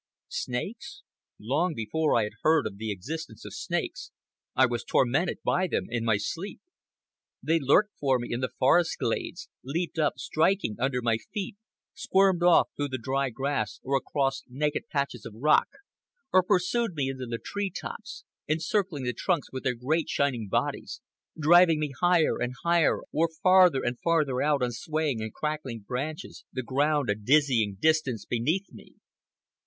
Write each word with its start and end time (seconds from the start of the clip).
Snakes? 0.29 1.03
Long 1.39 1.75
before 1.75 2.17
I 2.17 2.23
had 2.23 2.31
heard 2.41 2.65
of 2.65 2.77
the 2.77 2.91
existence 2.91 3.45
of 3.45 3.53
snakes, 3.53 4.09
I 4.55 4.65
was 4.65 4.83
tormented 4.83 5.37
by 5.45 5.67
them 5.67 5.85
in 5.89 6.03
my 6.03 6.17
sleep. 6.17 6.59
They 7.43 7.59
lurked 7.59 7.93
for 7.99 8.17
me 8.17 8.33
in 8.33 8.39
the 8.39 8.49
forest 8.57 8.97
glades; 8.97 9.47
leaped 9.63 9.99
up, 9.99 10.17
striking, 10.17 10.75
under 10.79 11.03
my 11.03 11.17
feet; 11.35 11.55
squirmed 11.93 12.41
off 12.41 12.69
through 12.75 12.87
the 12.87 12.97
dry 12.97 13.29
grass 13.29 13.79
or 13.83 13.95
across 13.95 14.41
naked 14.47 14.87
patches 14.89 15.23
of 15.23 15.35
rock; 15.35 15.67
or 16.33 16.41
pursued 16.41 16.95
me 16.95 17.07
into 17.11 17.27
the 17.27 17.37
tree 17.37 17.69
tops, 17.69 18.23
encircling 18.47 19.03
the 19.03 19.13
trunks 19.13 19.49
with 19.51 19.63
their 19.63 19.75
great 19.75 20.09
shining 20.09 20.47
bodies, 20.47 20.99
driving 21.39 21.79
me 21.79 21.91
higher 22.01 22.39
and 22.41 22.55
higher 22.63 23.01
or 23.13 23.29
farther 23.43 23.83
and 23.83 23.99
farther 23.99 24.41
out 24.41 24.63
on 24.63 24.71
swaying 24.71 25.21
and 25.21 25.31
crackling 25.31 25.81
branches, 25.81 26.43
the 26.51 26.63
ground 26.63 27.07
a 27.07 27.13
dizzy 27.13 27.71
distance 27.79 28.25
beneath 28.25 28.65
me. 28.71 28.95